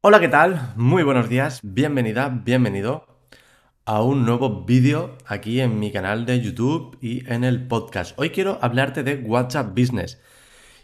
[0.00, 0.74] Hola, ¿qué tal?
[0.76, 3.04] Muy buenos días, bienvenida, bienvenido
[3.84, 8.16] a un nuevo vídeo aquí en mi canal de YouTube y en el podcast.
[8.16, 10.20] Hoy quiero hablarte de WhatsApp Business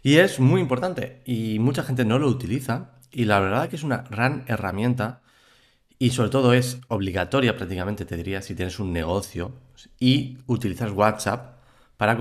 [0.03, 3.85] y es muy importante y mucha gente no lo utiliza y la verdad que es
[3.85, 5.23] una gran herramienta
[5.97, 9.53] y sobre todo es obligatoria prácticamente, te diría, si tienes un negocio
[10.01, 11.61] y utilizas WhatsApp
[11.97, 12.19] para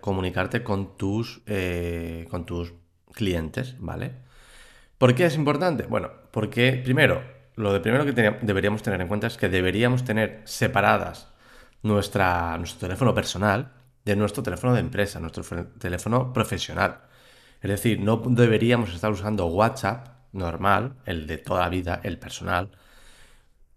[0.00, 2.74] comunicarte con tus, eh, con tus
[3.12, 4.31] clientes, ¿vale?
[5.02, 5.82] ¿Por qué es importante?
[5.86, 7.24] Bueno, porque primero,
[7.56, 11.26] lo de primero que deberíamos tener en cuenta es que deberíamos tener separadas
[11.82, 13.72] nuestra, nuestro teléfono personal
[14.04, 15.42] de nuestro teléfono de empresa, nuestro
[15.80, 17.00] teléfono profesional.
[17.60, 22.70] Es decir, no deberíamos estar usando WhatsApp normal, el de toda la vida, el personal,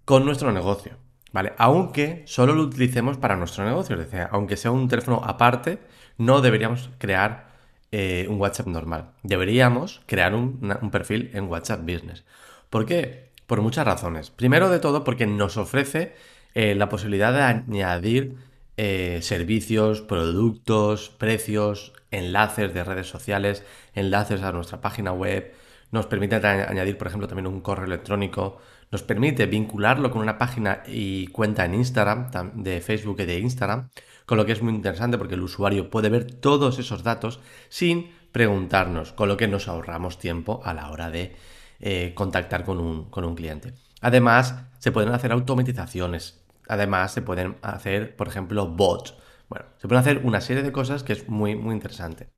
[0.05, 0.99] con nuestro negocio.
[1.31, 1.53] ¿Vale?
[1.57, 5.79] Aunque solo lo utilicemos para nuestro negocio, es decir, aunque sea un teléfono aparte,
[6.19, 7.54] no deberíamos crear
[7.91, 9.11] eh, un WhatsApp normal.
[9.23, 10.59] Deberíamos crear un,
[10.91, 12.25] perfil en WhatsApp Business.
[12.69, 13.29] ¿Por qué?
[13.47, 14.31] Por muchas razones.
[14.31, 16.15] Primero de todo porque nos ofrece
[16.55, 18.35] eh, la posibilidad de añadir
[18.77, 25.53] eh, servicios, productos, precios, enlaces de redes sociales, enlaces a nuestra página web.
[25.91, 28.59] Nos permite añadir, por ejemplo, también un correo electrónico.
[28.91, 33.89] Nos permite vincularlo con una página y cuenta en Instagram, de Facebook y de Instagram
[34.25, 38.11] con lo que es muy interesante porque el usuario puede ver todos esos datos sin
[38.31, 41.35] preguntarnos, con lo que nos ahorramos tiempo a la hora de
[41.79, 43.73] eh, contactar con un, con un cliente.
[44.01, 49.15] Además, se pueden hacer automatizaciones, además se pueden hacer, por ejemplo, bots.
[49.47, 52.29] Bueno, se pueden hacer una serie de cosas que es muy, muy interesante.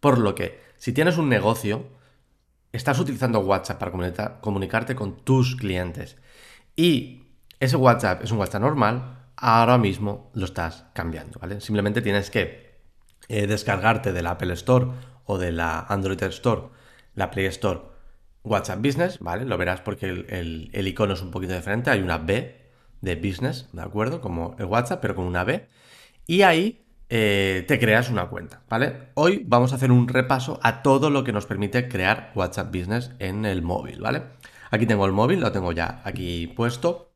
[0.00, 1.86] Por lo que, si tienes un negocio,
[2.72, 6.16] estás utilizando WhatsApp para comunicarte con tus clientes
[6.76, 7.24] y
[7.60, 11.60] ese WhatsApp es un WhatsApp normal, ahora mismo lo estás cambiando, ¿vale?
[11.60, 12.78] Simplemente tienes que
[13.28, 14.86] eh, descargarte de la Apple Store
[15.24, 16.62] o de la Android Store,
[17.14, 17.80] la Play Store,
[18.42, 19.44] WhatsApp Business, ¿vale?
[19.44, 22.60] Lo verás porque el, icono es un poquito diferente, hay una B
[23.00, 24.20] de Business, ¿de acuerdo?
[24.20, 25.66] Como el WhatsApp, pero con una B.
[26.26, 29.08] Y ahí eh, te creas una cuenta, ¿vale?
[29.14, 33.12] Hoy vamos a hacer un repaso a todo lo que nos permite crear WhatsApp Business
[33.18, 34.22] en el móvil, ¿vale?
[34.70, 37.14] Aquí tengo el móvil, lo tengo ya aquí puesto.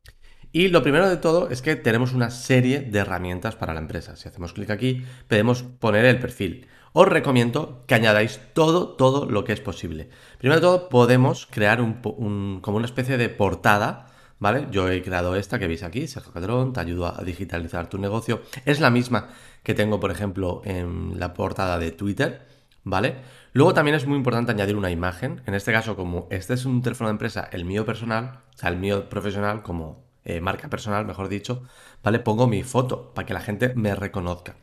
[0.50, 4.16] Y lo primero de todo es que tenemos una serie de herramientas para la empresa.
[4.16, 6.66] Si hacemos clic aquí, podemos poner el perfil.
[6.94, 10.08] Os recomiendo que añadáis todo, todo lo que es posible.
[10.38, 14.06] Primero de todo, podemos crear como una especie de portada,
[14.38, 14.68] ¿vale?
[14.70, 18.40] Yo he creado esta que veis aquí, Sergio Cadrón, te ayuda a digitalizar tu negocio.
[18.64, 19.28] Es la misma
[19.62, 22.46] que tengo, por ejemplo, en la portada de Twitter,
[22.84, 23.16] ¿vale?
[23.52, 25.42] Luego también es muy importante añadir una imagen.
[25.44, 28.70] En este caso, como este es un teléfono de empresa, el mío personal, o sea,
[28.70, 31.62] el mío profesional, como eh, marca personal, mejor dicho,
[32.02, 32.18] ¿vale?
[32.18, 34.56] Pongo mi foto para que la gente me reconozca.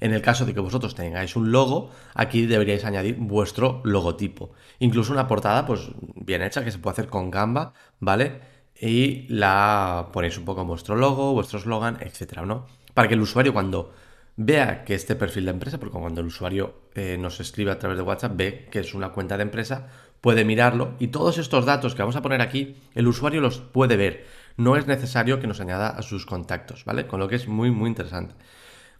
[0.00, 4.52] En el caso de que vosotros tengáis un logo, aquí deberíais añadir vuestro logotipo.
[4.78, 8.40] Incluso una portada, pues bien hecha, que se puede hacer con Gamba, ¿vale?
[8.80, 12.66] Y la ponéis un poco vuestro logo, vuestro eslogan, etcétera, ¿no?
[12.94, 13.92] Para que el usuario cuando
[14.36, 17.98] vea que este perfil de empresa, porque cuando el usuario eh, nos escribe a través
[17.98, 19.88] de WhatsApp, ve que es una cuenta de empresa,
[20.20, 23.96] puede mirarlo y todos estos datos que vamos a poner aquí, el usuario los puede
[23.96, 24.24] ver
[24.60, 27.06] no es necesario que nos añada a sus contactos, ¿vale?
[27.06, 28.34] Con lo que es muy, muy interesante.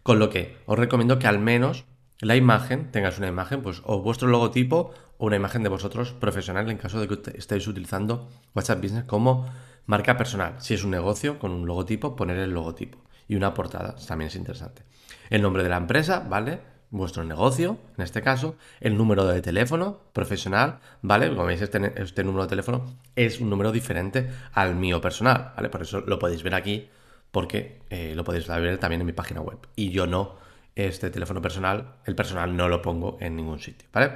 [0.01, 1.85] Con lo que os recomiendo que al menos
[2.19, 6.67] la imagen, tengas una imagen, pues o vuestro logotipo o una imagen de vosotros profesional
[6.71, 9.51] en caso de que estéis utilizando WhatsApp Business como
[9.85, 10.55] marca personal.
[10.57, 12.97] Si es un negocio con un logotipo, poner el logotipo.
[13.27, 14.81] Y una portada, también es interesante.
[15.29, 16.59] El nombre de la empresa, ¿vale?
[16.91, 21.29] Vuestro negocio, en este caso, el número de teléfono profesional, ¿vale?
[21.29, 22.85] Como veis, este, este, número de teléfono
[23.15, 25.69] es un número diferente al mío personal, ¿vale?
[25.69, 26.89] Por eso lo podéis ver aquí,
[27.31, 29.57] porque eh, lo podéis ver también en mi página web.
[29.75, 30.35] Y yo no,
[30.75, 34.11] este teléfono personal, el personal no lo pongo en ningún sitio, ¿vale?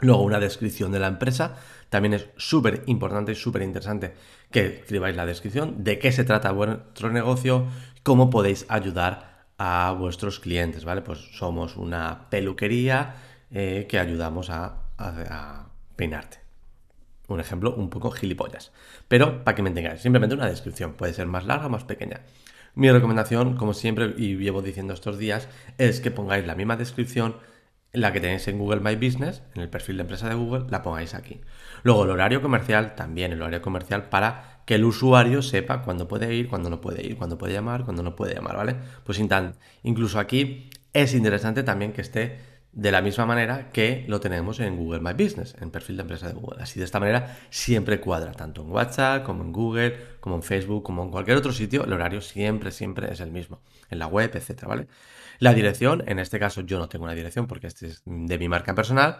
[0.00, 1.56] Luego una descripción de la empresa,
[1.90, 4.14] también es súper importante y súper interesante
[4.50, 7.66] que escribáis la descripción, de qué se trata vuestro negocio,
[8.02, 11.02] cómo podéis ayudar a vuestros clientes, ¿vale?
[11.02, 13.16] Pues somos una peluquería
[13.50, 14.84] eh, que ayudamos a,
[15.96, 16.38] peinarte.
[17.28, 18.72] Un ejemplo un poco gilipollas.
[19.08, 20.94] Pero para que me entengáis, simplemente una descripción.
[20.94, 22.22] Puede ser más larga o más pequeña.
[22.74, 27.36] Mi recomendación, como siempre y llevo diciendo estos días, es que pongáis la misma descripción,
[27.92, 30.82] la que tenéis en Google My Business, en el perfil de empresa de Google, la
[30.82, 31.40] pongáis aquí.
[31.82, 36.34] Luego el horario comercial, también el horario comercial para que el usuario sepa cuándo puede
[36.34, 38.76] ir, cuándo no puede ir, cuándo puede llamar, cuándo no puede llamar, ¿vale?
[39.02, 39.18] Pues
[39.82, 42.38] incluso aquí es interesante también que esté
[42.72, 46.28] de la misma manera que lo tenemos en Google My Business, en perfil de empresa
[46.28, 46.62] de Google.
[46.62, 50.82] Así de esta manera siempre cuadra, tanto en WhatsApp como en Google, como en Facebook,
[50.82, 54.30] como en cualquier otro sitio, el horario siempre, siempre es el mismo, en la web,
[54.34, 54.86] etcétera, ¿vale?
[55.38, 58.50] La dirección, en este caso yo no tengo una dirección porque este es de mi
[58.50, 59.16] marca personal,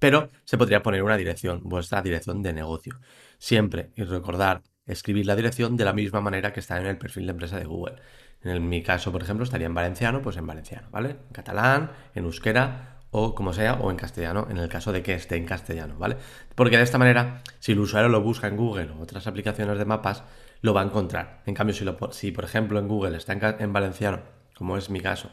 [0.00, 2.98] pero se podría poner una dirección, vuestra dirección de negocio.
[3.38, 7.26] siempre, y recordar, escribir la dirección de la misma manera que está en el perfil
[7.26, 7.96] de empresa de Google.
[8.42, 11.10] En mi caso, por ejemplo, estaría en valenciano, pues en valenciano, ¿vale?
[11.10, 15.14] En catalán, en euskera o como sea, o en castellano, en el caso de que
[15.14, 16.16] esté en castellano, ¿vale?
[16.54, 19.84] Porque de esta manera, si el usuario lo busca en Google o otras aplicaciones de
[19.84, 20.22] mapas,
[20.62, 21.42] lo va a encontrar.
[21.46, 24.20] En cambio, si, lo, si por ejemplo en Google está en, valenciano,
[24.54, 25.30] como es mi caso,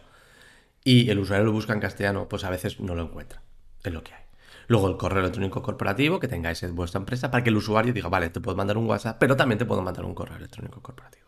[0.84, 3.42] y el usuario lo busca en castellano, pues a veces no lo encuentra.
[3.84, 4.27] Es lo que hay.
[4.68, 8.10] Luego el correo electrónico corporativo que tengáis en vuestra empresa para que el usuario diga,
[8.10, 11.26] vale, te puedo mandar un WhatsApp, pero también te puedo mandar un correo electrónico corporativo.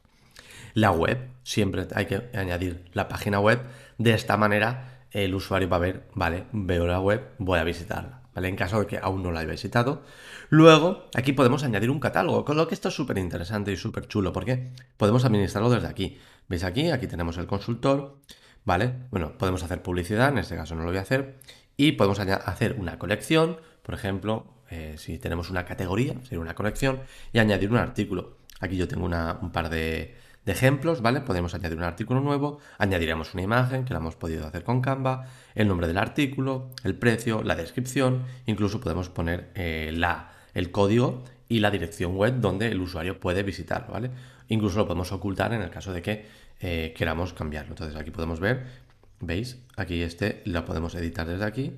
[0.74, 3.62] La web, siempre hay que añadir la página web.
[3.98, 8.22] De esta manera el usuario va a ver, vale, veo la web, voy a visitarla.
[8.36, 8.48] ¿Vale?
[8.48, 10.04] En caso de que aún no la haya visitado.
[10.50, 14.08] Luego, aquí podemos añadir un catálogo, con lo que esto es súper interesante y súper
[14.08, 16.20] chulo, porque podemos administrarlo desde aquí.
[16.48, 16.92] ¿Veis aquí?
[16.92, 18.18] Aquí tenemos el consultor,
[18.66, 18.94] ¿vale?
[19.10, 21.40] Bueno, podemos hacer publicidad, en este caso no lo voy a hacer,
[21.80, 27.00] y podemos hacer una colección, por ejemplo, eh, si tenemos una categoría, sería una colección,
[27.32, 28.36] y añadir un artículo.
[28.60, 30.14] Aquí yo tengo un par de,
[30.46, 31.22] ejemplos, ¿vale?
[31.22, 35.28] Podemos añadir un artículo nuevo, añadiremos una imagen que la hemos podido hacer con Canva,
[35.56, 41.24] el nombre del artículo, el precio, la descripción, incluso podemos poner eh, la, el código
[41.48, 44.12] y la dirección web donde el usuario puede visitarlo, ¿vale?
[44.50, 46.26] Incluso lo podemos ocultar en el caso de que
[46.60, 47.72] eh, queramos cambiarlo.
[47.72, 48.89] Entonces aquí podemos ver
[49.20, 49.58] ¿Veis?
[49.76, 51.74] Aquí este lo podemos editar desde aquí,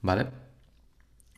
[0.00, 0.43] ¿vale?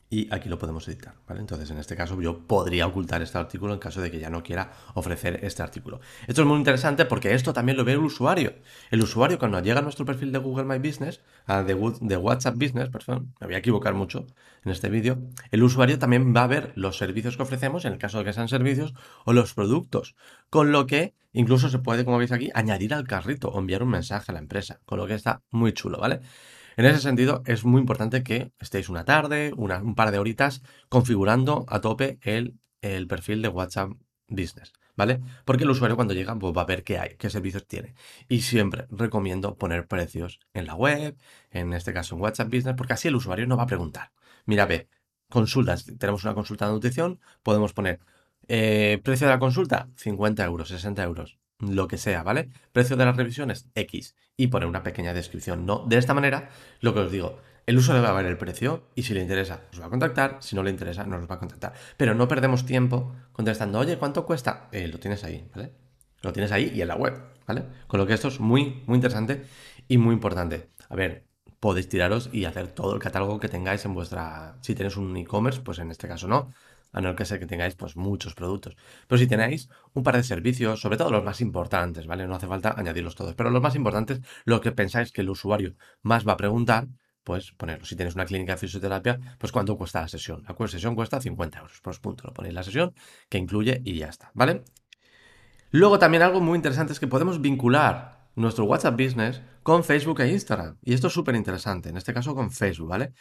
[0.09, 1.41] Y aquí lo podemos editar, ¿vale?
[1.41, 4.41] Entonces, en este caso, yo podría ocultar este artículo en caso de que ya no
[4.41, 5.99] quiera ofrecer este artículo.
[6.27, 8.53] Esto es muy interesante porque esto también lo ve el usuario.
[8.89, 13.33] El usuario, cuando llega a nuestro perfil de Google My Business, de, WhatsApp Business, perdón,
[13.41, 14.27] me voy a equivocar mucho
[14.63, 15.19] en este vídeo,
[15.51, 18.33] el usuario también va a ver los servicios que ofrecemos, en el caso de que
[18.33, 18.93] sean servicios,
[19.25, 20.15] o los productos.
[20.49, 23.89] Con lo que incluso se puede, como veis aquí, añadir al carrito o enviar un
[23.89, 24.79] mensaje a la empresa.
[24.85, 26.21] Con lo que está muy chulo, ¿vale?
[26.77, 31.65] En ese sentido, es muy importante que estéis una tarde, un par de horitas, configurando
[31.69, 32.59] a tope el,
[33.07, 33.93] perfil de WhatsApp
[34.27, 34.73] Business.
[34.95, 35.19] ¿vale?
[35.43, 37.95] Porque el usuario cuando llega pues, va a ver qué hay, qué servicios tiene.
[38.29, 41.17] Y siempre recomiendo poner precios en la web,
[41.49, 44.11] en este caso en WhatsApp Business, porque así el usuario no va a preguntar.
[44.45, 44.87] Mira, ve,
[45.29, 47.99] consultas, tenemos una consulta de nutrición, podemos poner
[48.47, 52.49] eh, precio de la consulta, 50 euros, 60 euros lo que sea, ¿vale?
[52.71, 54.15] Precio de las revisiones, X.
[54.35, 55.65] Y poner una pequeña descripción.
[55.65, 56.49] No, de esta manera,
[56.79, 59.63] lo que os digo, el usuario va a ver el precio y si le interesa,
[59.73, 60.37] os va a contactar.
[60.39, 61.73] Si no le interesa, no nos va a contactar.
[61.97, 64.69] Pero no perdemos tiempo contestando, oye, ¿cuánto cuesta?
[64.71, 65.73] Eh, lo tienes ahí, ¿vale?
[66.21, 67.65] Lo tienes ahí y en la web, ¿vale?
[67.87, 69.45] Con lo que esto es muy, muy interesante
[69.87, 70.69] y muy importante.
[70.89, 71.27] A ver,
[71.59, 74.57] podéis tiraros y hacer todo el catálogo que tengáis en vuestra...
[74.61, 76.49] Si tenéis un e-commerce, pues en este caso no
[76.91, 78.75] a no que ser que tengáis pues muchos productos.
[79.07, 82.27] Pero si tenéis un par de servicios, sobre todo los más importantes, ¿vale?
[82.27, 85.75] No hace falta añadirlos todos, pero los más importantes, lo que pensáis que el usuario
[86.01, 86.87] más va a preguntar,
[87.23, 87.85] pues ponerlo.
[87.85, 90.43] Si tienes una clínica de fisioterapia, pues cuánto cuesta la sesión.
[90.47, 92.93] La sesión cuesta 50 euros, pues punto, lo ponéis la sesión
[93.27, 94.63] que incluye y ya está, ¿vale?
[95.71, 100.31] Luego también algo muy interesante es que podemos vincular nuestro WhatsApp Business con Facebook e
[100.31, 100.77] Instagram.
[100.81, 103.13] Y esto es súper interesante, en este caso con Facebook, ¿vale?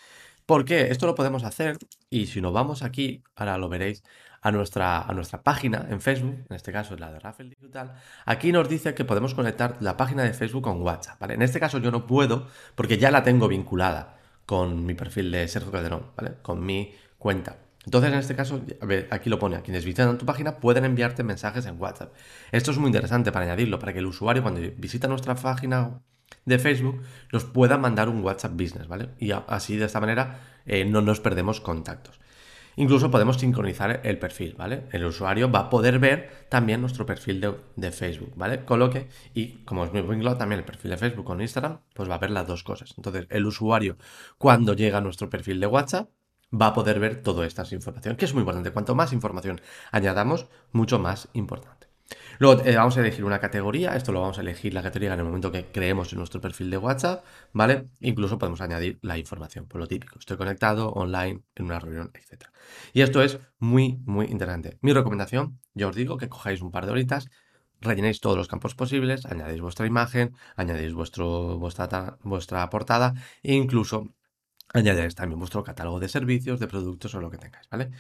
[0.47, 0.93] ¿Por qué?
[0.93, 1.77] Esto lo podemos hacer
[2.09, 4.05] y si nos vamos aquí, ahora lo veréis,
[4.43, 7.95] a nuestra, a nuestra página en Facebook, en este caso es la de Rafael Digital,
[8.25, 11.21] aquí nos dice que podemos conectar la página de Facebook con WhatsApp.
[11.31, 12.47] En este caso yo no puedo
[12.77, 16.35] porque ya la tengo vinculada con mi perfil de Sergio Calderón, ¿vale?
[16.43, 17.57] Con mi cuenta.
[17.85, 18.63] Entonces, en este caso,
[19.11, 22.13] aquí lo pone, a quienes visitan tu página pueden enviarte mensajes en WhatsApp.
[22.53, 26.01] Esto es muy interesante para añadirlo, para que el usuario cuando visita nuestra página
[26.47, 29.11] de Facebook nos pueda mandar un WhatsApp Business, ¿vale?
[29.19, 32.19] Y así de esta manera eh, no nos perdemos contactos.
[32.79, 34.85] Incluso podemos sincronizar el perfil, ¿vale?
[34.93, 37.41] El usuario va a poder ver también nuestro perfil
[37.75, 38.65] de, Facebook, ¿vale?
[38.67, 42.17] Coloque y como es muy vinculado también el perfil de Facebook con Instagram, pues va
[42.17, 42.93] a ver las dos cosas.
[42.99, 43.97] Entonces, el usuario
[44.37, 46.11] cuando llega a nuestro perfil de WhatsApp
[46.53, 48.71] va a poder ver toda esta información, que es muy importante.
[48.71, 49.61] Cuanto más información
[49.91, 51.76] añadamos, mucho más importante.
[52.39, 55.21] Luego eh, vamos a elegir una categoría, esto lo vamos a elegir la categoría en
[55.21, 57.87] el momento que creemos en nuestro perfil de WhatsApp, ¿vale?
[58.01, 62.45] Incluso podemos añadir la información, por lo típico, estoy conectado, online, en una reunión, etc.
[62.93, 64.79] Y esto es muy, muy interesante.
[64.83, 67.29] Mi recomendación, yo os digo que cojáis un par de horitas,
[67.81, 74.15] rellenéis todos los campos posibles, añadéis vuestra imagen, añadéis vuestro, vuestra, vuestra portada e incluso
[74.75, 77.91] añadéis también vuestro catálogo de servicios, de productos o lo que tengáis, ¿vale?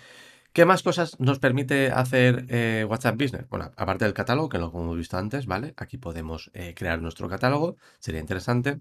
[0.56, 3.46] ¿Qué más cosas nos permite hacer eh, WhatsApp Business?
[3.50, 5.74] Bueno, aparte del catálogo, que lo hemos visto antes, ¿vale?
[5.76, 8.78] Aquí podemos eh, crear nuestro catálogo, sería interesante.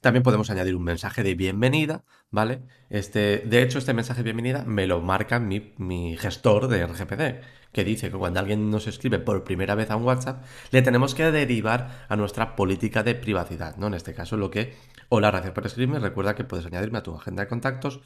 [0.00, 2.62] También podemos añadir un mensaje de bienvenida, ¿vale?
[2.90, 7.82] Este, de hecho, este mensaje de bienvenida me lo marca mi, gestor de RGPD, que
[7.82, 11.32] dice que cuando alguien nos escribe por primera vez a un WhatsApp, le tenemos que
[11.32, 13.88] derivar a nuestra política de privacidad, ¿no?
[13.88, 14.76] En este caso, lo que,
[15.08, 18.00] hola, gracias por escribirme, recuerda que puedes añadirme a tu agenda de contactos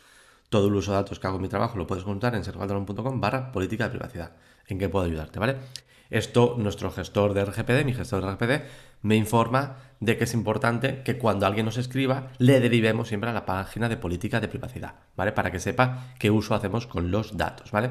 [0.49, 3.21] todo el uso de datos que hago en mi trabajo lo puedes consultar en sergaldalón.com
[3.21, 4.33] barra política de privacidad.
[4.67, 5.39] ¿En qué puedo ayudarte?
[5.39, 5.57] ¿Vale?
[6.11, 8.65] Esto, nuestro gestor de RGPD, mi gestor de RGPD,
[9.03, 13.33] me informa de que es importante que cuando alguien nos escriba, le derivemos siempre a
[13.33, 15.33] la página de política de privacidad, ¿vale?
[15.33, 17.91] Para que sepa qué uso hacemos con los datos, ¿vale?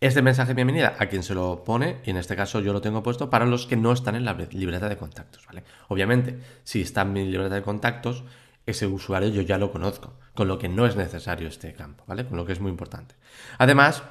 [0.00, 2.82] Este mensaje de bienvenida a quien se lo pone, y en este caso yo lo
[2.82, 5.62] tengo puesto para los que no están en la libreta de contactos, ¿vale?
[5.88, 8.24] Obviamente, si está en mi libreta de contactos,
[8.66, 12.24] ese usuario yo ya lo conozco, con lo que no es necesario este campo, ¿vale?
[12.24, 13.16] Con lo que es muy importante.
[13.58, 14.04] Además,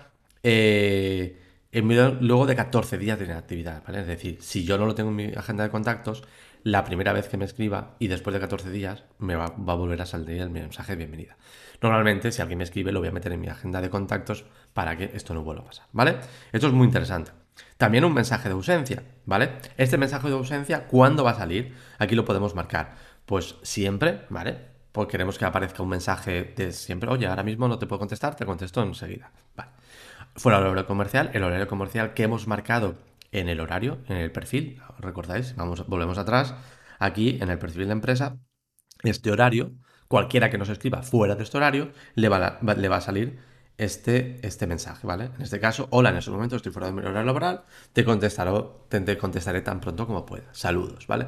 [0.43, 1.39] eh,
[1.71, 4.01] luego de 14 días de inactividad, ¿vale?
[4.01, 6.23] Es decir, si yo no lo tengo en mi agenda de contactos,
[6.63, 10.01] la primera vez que me escriba y después de 14 días me va, a volver
[10.01, 11.37] a salir el mensaje de bienvenida.
[11.79, 14.97] Normalmente, si alguien me escribe, lo voy a meter en mi agenda de contactos para
[14.97, 16.17] que esto no vuelva a pasar, ¿vale?
[16.51, 17.31] Esto es muy interesante.
[17.77, 19.51] También un mensaje de ausencia, ¿vale?
[19.77, 21.75] Este mensaje de ausencia, ¿cuándo va a salir?
[21.99, 22.95] Aquí lo podemos marcar.
[23.25, 24.74] Pues siempre, ¿vale?
[24.95, 28.37] Pues queremos que aparezca un mensaje de siempre, oye, ahora mismo no te puedo contestar,
[28.37, 29.29] te contesto enseguida.
[29.53, 29.71] Vale.
[30.37, 32.95] Fuera del horario comercial, el horario comercial que hemos marcado
[33.33, 35.53] en el horario, en el perfil, ¿recordáis?
[35.57, 36.55] Vamos, volvemos atrás,
[36.97, 38.37] aquí en el perfil de empresa,
[39.03, 39.73] este horario,
[40.07, 43.37] cualquiera que nos escriba fuera de este horario, le va, a, le va a salir
[43.77, 45.25] este, este mensaje, ¿vale?
[45.35, 48.51] En este caso, hola, en este momento estoy fuera de mi horario laboral, te contestaré,
[48.87, 50.53] te contestaré tan pronto como pueda.
[50.53, 51.27] Saludos, ¿vale?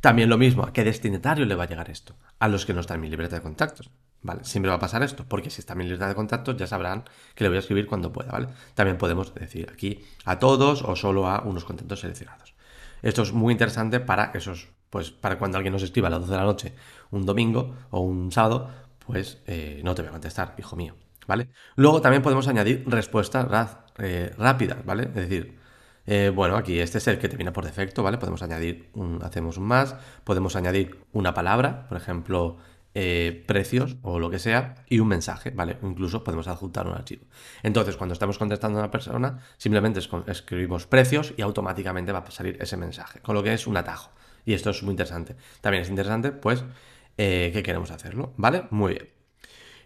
[0.00, 2.16] También lo mismo, ¿a qué destinatario le va a llegar esto?
[2.38, 3.90] A los que no están en mi libreta de contactos.
[4.22, 4.44] ¿Vale?
[4.44, 7.04] Siempre va a pasar esto, porque si está en mi lista de contactos ya sabrán
[7.34, 8.48] que le voy a escribir cuando pueda, ¿vale?
[8.74, 12.54] También podemos decir aquí a todos o solo a unos contentos seleccionados.
[13.00, 16.32] Esto es muy interesante para esos, pues para cuando alguien nos escriba a las 12
[16.32, 16.74] de la noche
[17.10, 18.68] un domingo o un sábado,
[19.06, 21.48] pues eh, no te voy a contestar, hijo mío, ¿vale?
[21.76, 25.04] Luego también podemos añadir respuestas eh, rápidas, ¿vale?
[25.04, 25.59] Es decir,
[26.12, 28.18] eh, bueno, aquí este es el que te viene por defecto, ¿vale?
[28.18, 32.56] Podemos añadir, un, hacemos un más, podemos añadir una palabra, por ejemplo,
[32.96, 35.78] eh, precios o lo que sea y un mensaje, ¿vale?
[35.84, 37.26] Incluso podemos adjuntar un archivo.
[37.62, 42.58] Entonces, cuando estamos contestando a una persona, simplemente escribimos precios y automáticamente va a salir
[42.60, 44.10] ese mensaje, con lo que es un atajo.
[44.44, 45.36] Y esto es muy interesante.
[45.60, 46.64] También es interesante, pues,
[47.18, 48.64] eh, que queremos hacerlo, ¿vale?
[48.70, 49.19] Muy bien.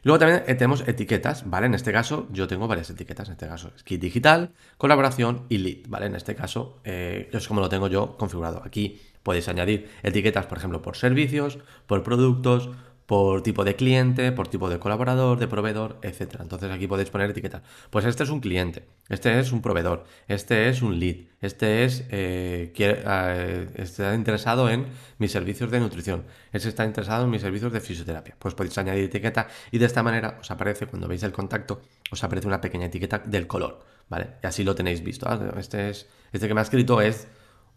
[0.05, 1.67] Luego también eh, tenemos etiquetas, ¿vale?
[1.67, 5.59] En este caso yo tengo varias etiquetas, en este caso es kit digital, colaboración y
[5.59, 6.07] lead, ¿vale?
[6.07, 8.63] En este caso es como lo tengo yo configurado.
[8.65, 12.71] Aquí podéis añadir etiquetas, por ejemplo, por servicios, por productos,
[13.07, 16.37] por tipo de cliente, por tipo de colaborador, de proveedor, etc.
[16.41, 17.63] Entonces aquí podéis poner etiquetas.
[17.91, 22.05] Pues este es un cliente, este es un proveedor, este es un lead, este es
[22.11, 24.87] eh, eh, está interesado en
[25.19, 28.37] mis servicios de nutrición, este está interesado en mis servicios de fisioterapia.
[28.39, 32.25] Pues podéis añadir etiqueta y de esta manera os aparece cuando veis el contacto, os
[32.25, 34.31] aparece una pequeña etiqueta del color, ¿vale?
[34.43, 35.27] Y así lo tenéis visto.
[35.29, 37.29] Ah, este es este que me ha escrito es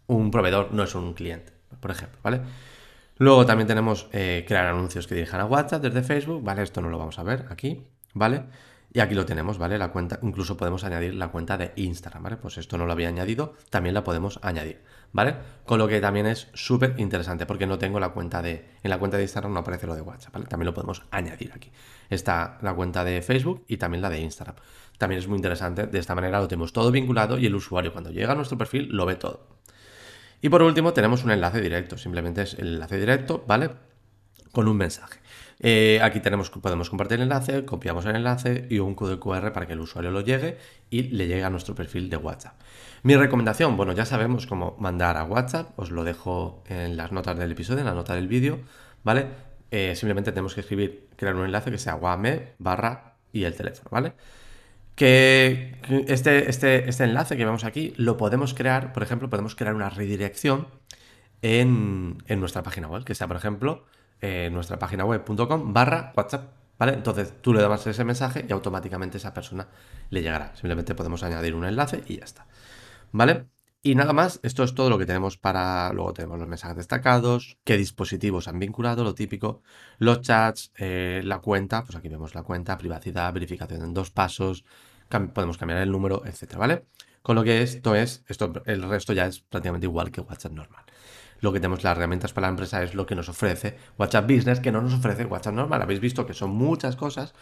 [0.06, 2.40] un proveedor, no es un cliente, por ejemplo, ¿vale?
[3.18, 6.62] Luego también tenemos eh, crear anuncios que dirijan a WhatsApp desde Facebook, ¿vale?
[6.62, 7.84] Esto no lo vamos a ver aquí,
[8.14, 8.44] ¿vale?
[8.92, 9.76] Y aquí lo tenemos, ¿vale?
[9.76, 12.36] La cuenta, incluso podemos añadir la cuenta de Instagram, ¿vale?
[12.36, 14.82] Pues esto no lo había añadido, también la podemos añadir,
[15.12, 15.34] ¿vale?
[15.66, 18.98] Con lo que también es súper interesante, porque no tengo la cuenta de, en la
[18.98, 20.46] cuenta de Instagram no aparece lo de WhatsApp, ¿vale?
[20.46, 21.70] También lo podemos añadir aquí.
[22.08, 24.56] Está la cuenta de Facebook y también la de Instagram.
[24.96, 28.10] También es muy interesante, de esta manera lo tenemos todo vinculado y el usuario cuando
[28.10, 29.57] llega a nuestro perfil lo ve todo.
[30.40, 33.70] Y por último tenemos un enlace directo, simplemente es el enlace directo, ¿vale?
[34.52, 35.20] Con un mensaje.
[35.60, 39.66] Eh, aquí tenemos, podemos compartir el enlace, copiamos el enlace y un código QR para
[39.66, 40.56] que el usuario lo llegue
[40.88, 42.54] y le llegue a nuestro perfil de WhatsApp.
[43.02, 47.36] Mi recomendación, bueno, ya sabemos cómo mandar a WhatsApp, os lo dejo en las notas
[47.36, 48.60] del episodio, en la nota del vídeo,
[49.02, 49.26] ¿vale?
[49.70, 53.88] Eh, simplemente tenemos que escribir, crear un enlace que sea WAME barra y el teléfono,
[53.90, 54.12] ¿vale?
[54.98, 55.76] Que
[56.08, 59.90] este, este, este enlace que vemos aquí lo podemos crear, por ejemplo, podemos crear una
[59.90, 60.66] redirección
[61.40, 63.84] en, nuestra página web, que sea, por ejemplo,
[64.20, 66.52] en nuestra página web.com barra WhatsApp.
[66.80, 66.94] ¿Vale?
[66.94, 69.68] Entonces tú le das ese mensaje y automáticamente esa persona
[70.10, 70.54] le llegará.
[70.56, 72.48] Simplemente podemos añadir un enlace y ya está.
[73.12, 73.46] ¿Vale?
[73.80, 75.92] Y nada más, esto es todo lo que tenemos para.
[75.92, 79.62] Luego tenemos los mensajes destacados, qué dispositivos han vinculado, lo típico,
[79.98, 84.64] los chats, eh, la cuenta, pues aquí vemos la cuenta, privacidad, verificación en dos pasos,
[85.08, 86.84] podemos cambiar el número, etcétera, ¿vale?
[87.22, 90.84] Con lo que esto es, esto, el resto ya es prácticamente igual que WhatsApp normal.
[91.40, 94.60] Lo que tenemos las herramientas para la empresa es lo que nos ofrece WhatsApp Business,
[94.60, 95.82] que no nos ofrece WhatsApp normal.
[95.82, 97.34] Habéis visto que son muchas cosas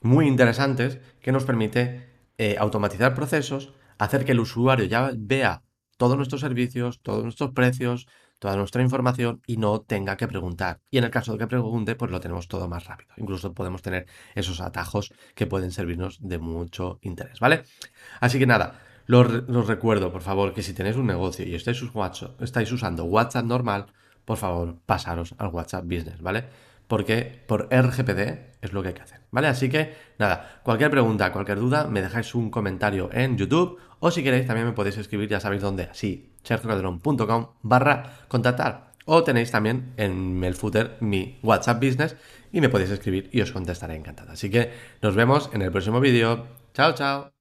[0.00, 5.62] muy interesantes que nos permite eh, automatizar procesos, hacer que el usuario ya vea
[5.96, 8.06] todos nuestros servicios, todos nuestros precios,
[8.38, 10.80] toda nuestra información y no tenga que preguntar.
[10.90, 13.10] Y en el caso de que pregunte, pues lo tenemos todo más rápido.
[13.16, 17.62] Incluso podemos tener esos atajos que pueden servirnos de mucho interés, ¿vale?
[18.20, 21.82] Así que nada, los, recuerdo, por favor, que si tenéis un negocio y estáis,
[22.40, 23.86] estáis usando WhatsApp normal,
[24.24, 26.44] por favor, pasaros al WhatsApp Business, ¿vale?
[26.88, 29.46] porque por RGPD es lo que hay que hacer, ¿vale?
[29.46, 34.24] Así que nada, cualquier pregunta, cualquier duda, me dejáis un comentario en YouTube o si
[34.24, 38.88] queréis también me podéis escribir, ya sabéis dónde, así, sergiocalderón.com barra contactar.
[39.04, 42.16] O tenéis también en el footer mi WhatsApp Business
[42.52, 44.32] y me podéis escribir y os contestaré encantado.
[44.32, 46.46] Así que nos vemos en el próximo vídeo.
[46.74, 47.37] Chao, chao.